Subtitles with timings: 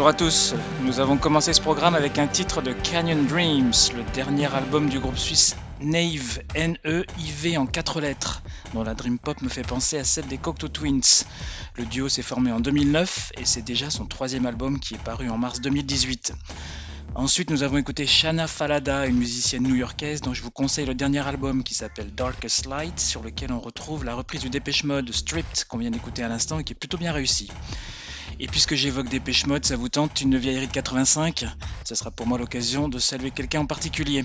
[0.00, 4.02] Bonjour à tous, nous avons commencé ce programme avec un titre de Canyon Dreams, le
[4.14, 8.42] dernier album du groupe suisse Nave, N-E-I-V en quatre lettres,
[8.72, 11.26] dont la Dream Pop me fait penser à celle des Cocteau Twins.
[11.74, 15.28] Le duo s'est formé en 2009 et c'est déjà son troisième album qui est paru
[15.28, 16.32] en mars 2018.
[17.14, 21.28] Ensuite, nous avons écouté Shana Falada, une musicienne new-yorkaise dont je vous conseille le dernier
[21.28, 25.66] album qui s'appelle Darkest Light, sur lequel on retrouve la reprise du Dépêche Mode Stripped
[25.68, 27.50] qu'on vient d'écouter à l'instant et qui est plutôt bien réussie.
[28.42, 31.44] Et puisque j'évoque des pêche modes, ça vous tente une vieillerie de 85
[31.84, 34.24] Ce sera pour moi l'occasion de saluer quelqu'un en particulier.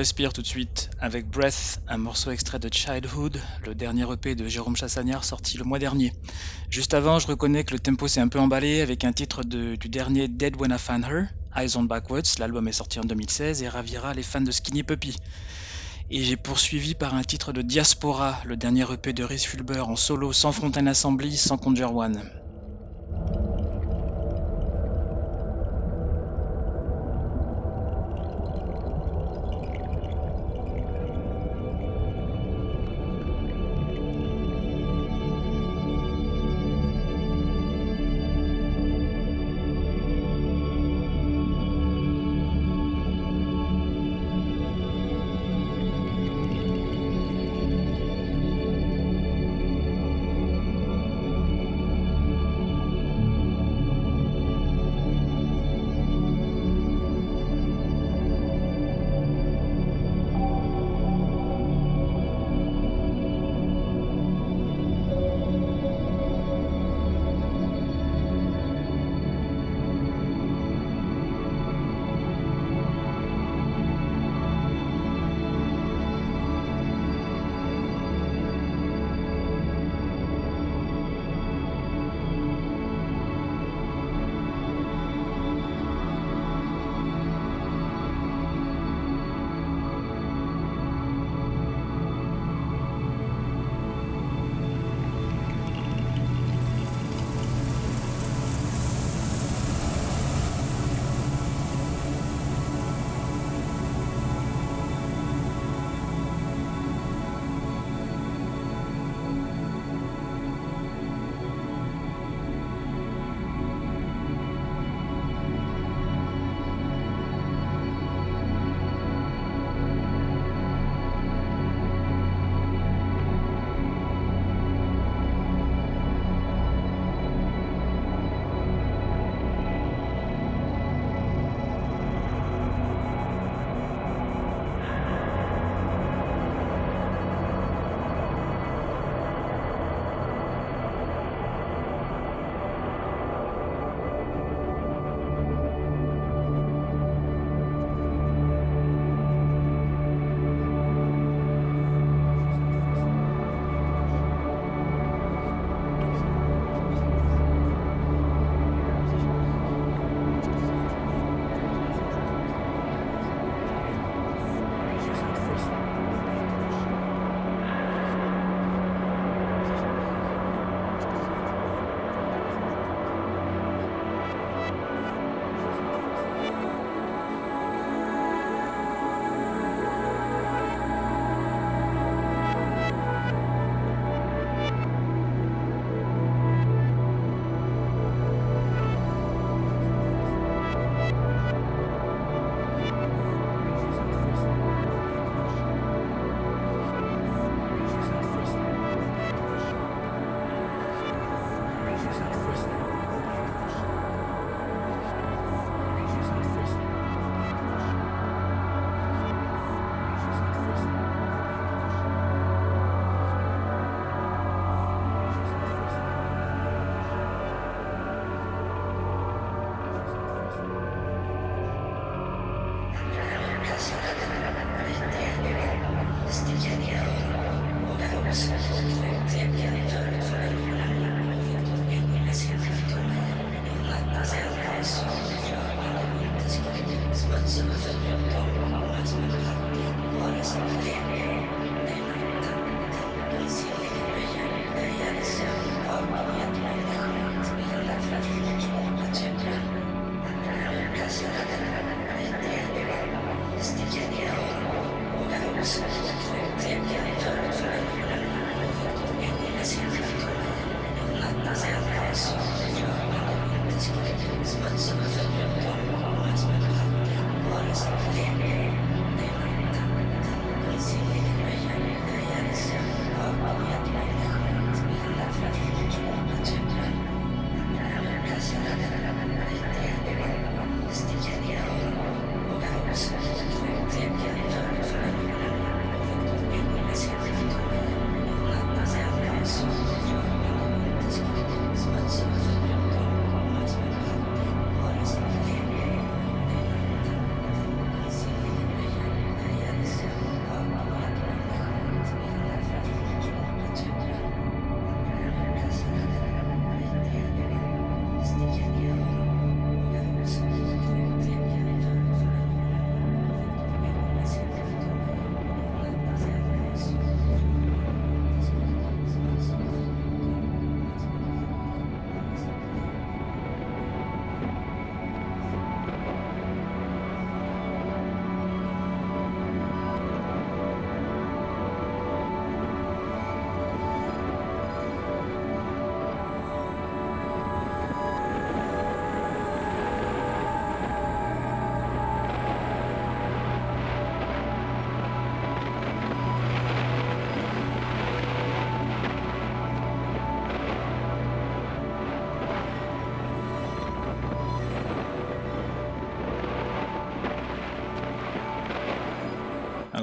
[0.00, 4.48] Respire tout de suite avec Breath, un morceau extrait de Childhood, le dernier EP de
[4.48, 6.14] Jérôme Chassagnard sorti le mois dernier.
[6.70, 9.76] Juste avant, je reconnais que le tempo s'est un peu emballé avec un titre du
[9.90, 13.68] dernier Dead When I Find Her, Eyes on Backwards, l'album est sorti en 2016 et
[13.68, 15.18] ravira les fans de Skinny Puppy.
[16.08, 19.96] Et j'ai poursuivi par un titre de Diaspora, le dernier EP de Rhys Fulber en
[19.96, 22.39] solo, sans Fontaine Assembly, sans Conjure One.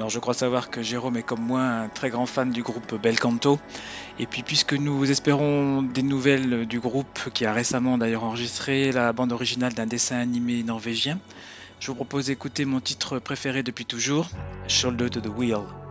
[0.08, 2.94] Alors je crois savoir que Jérôme est comme moi un très grand fan du groupe
[2.94, 3.58] Bel Canto.
[4.18, 9.12] Et puis puisque nous espérons des nouvelles du groupe qui a récemment d'ailleurs enregistré la
[9.12, 11.18] bande originale d'un dessin animé norvégien,
[11.78, 14.30] je vous propose d'écouter mon titre préféré depuis toujours,
[14.66, 15.87] Shoulder to the Wheel.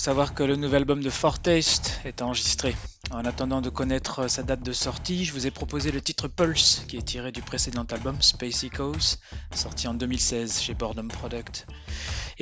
[0.00, 2.74] Savoir que le nouvel album de Fortaste est enregistré.
[3.10, 6.84] En attendant de connaître sa date de sortie, je vous ai proposé le titre Pulse,
[6.88, 9.18] qui est tiré du précédent album Space Echoes,
[9.54, 11.66] sorti en 2016 chez Boredom Product.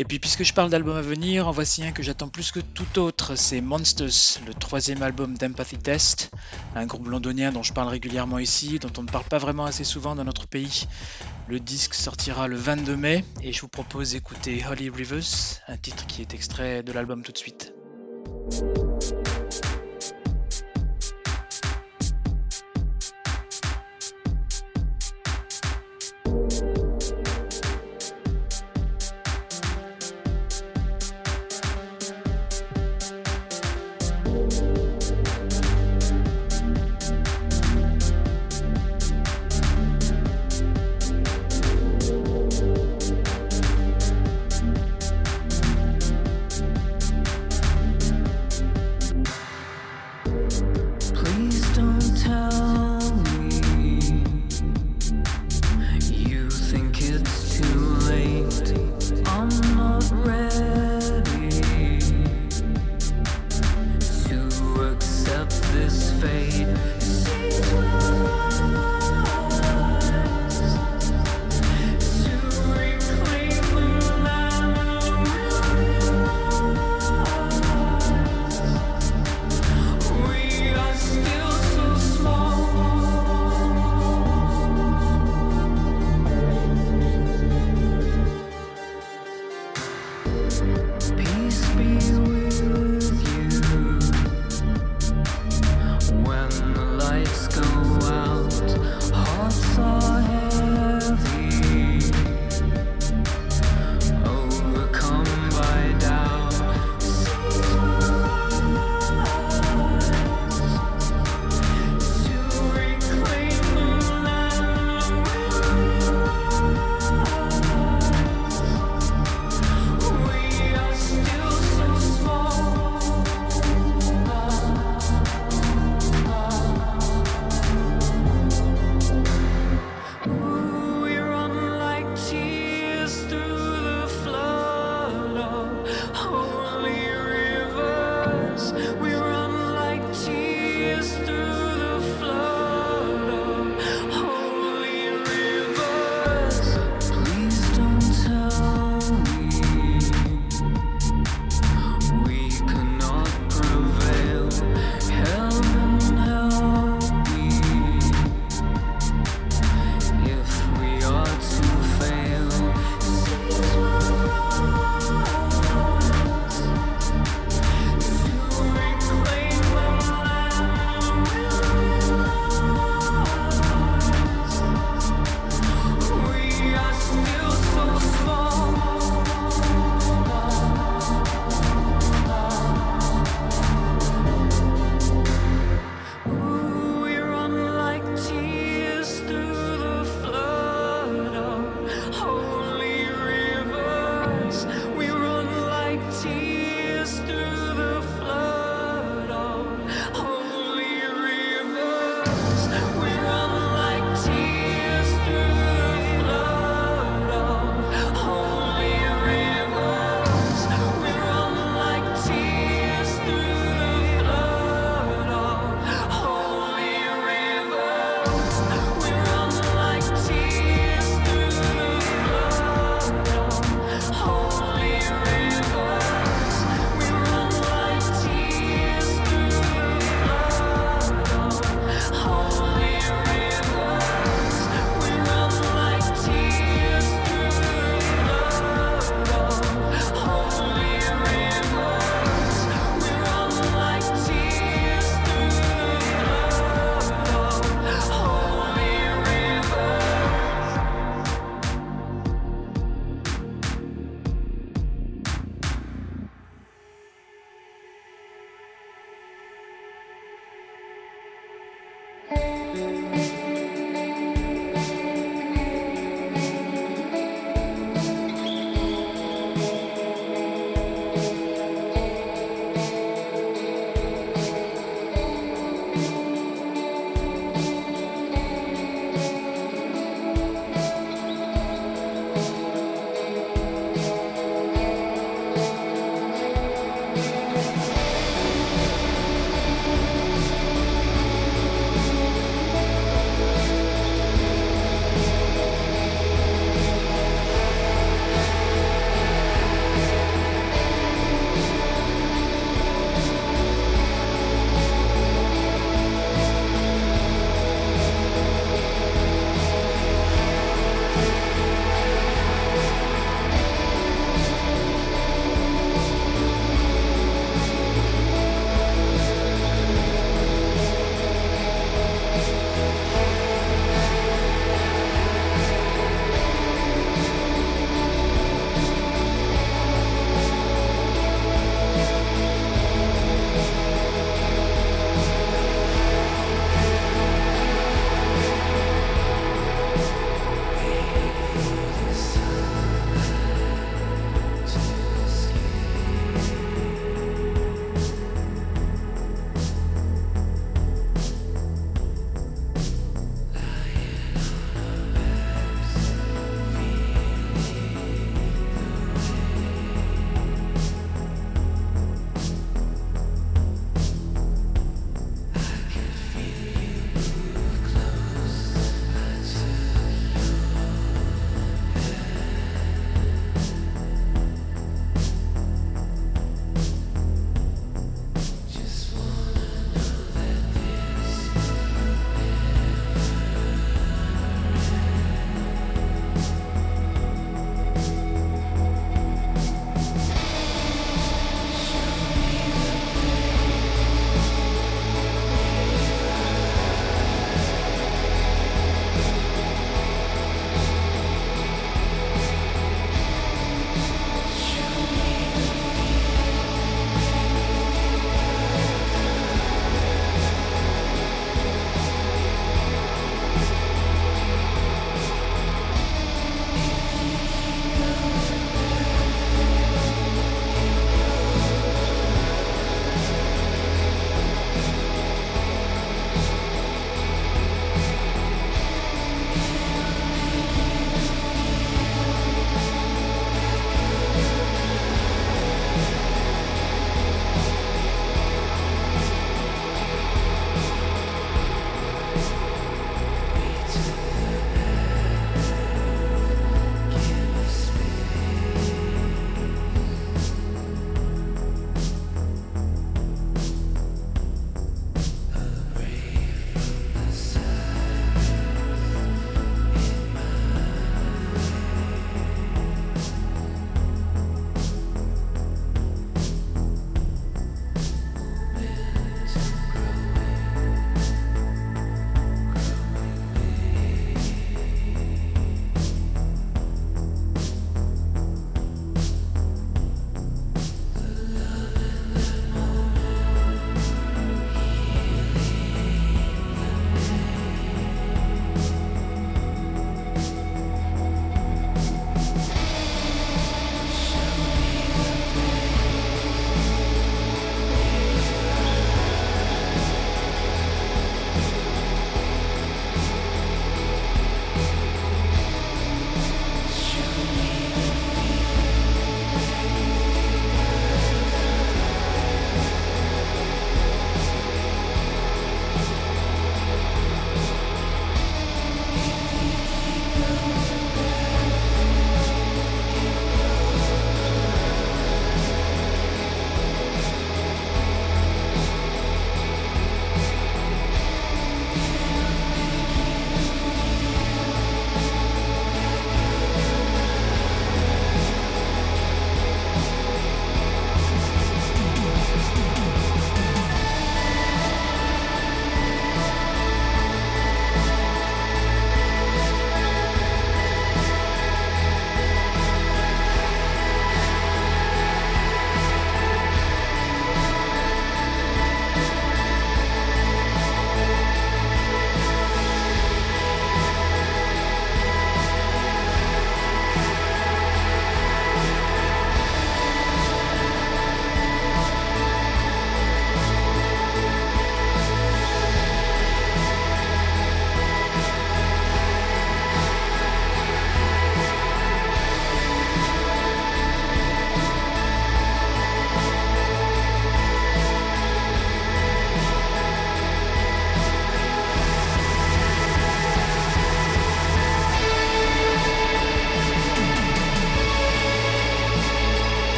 [0.00, 2.60] Et puis puisque je parle d'albums à venir, en voici un que j'attends plus que
[2.60, 6.30] tout autre, c'est Monsters, le troisième album d'Empathy Test,
[6.76, 9.82] un groupe londonien dont je parle régulièrement ici, dont on ne parle pas vraiment assez
[9.82, 10.86] souvent dans notre pays.
[11.48, 15.24] Le disque sortira le 22 mai et je vous propose d'écouter Holy Rivers,
[15.66, 17.72] un titre qui est extrait de l'album tout de suite.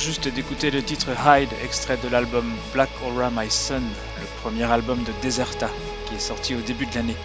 [0.00, 3.82] Juste d'écouter le titre Hide, extrait de l'album Black Aura My Son,
[4.18, 5.68] le premier album de Deserta,
[6.06, 7.16] qui est sorti au début de l'année.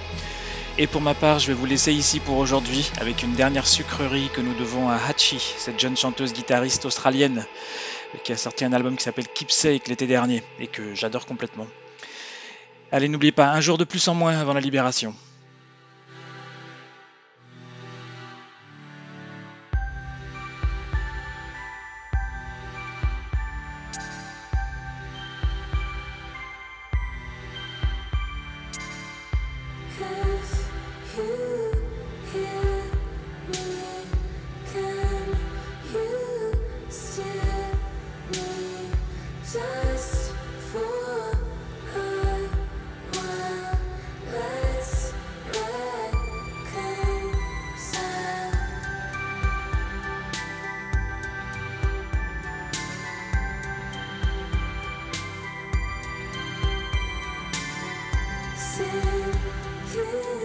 [0.78, 4.30] Et pour ma part, je vais vous laisser ici pour aujourd'hui avec une dernière sucrerie
[4.36, 7.46] que nous devons à Hachi, cette jeune chanteuse guitariste australienne
[8.26, 11.68] qui a sorti un album qui s'appelle Keepsake l'été dernier et que j'adore complètement.
[12.92, 15.16] Allez, n'oubliez pas, un jour de plus en moins avant la libération.
[58.86, 60.45] through.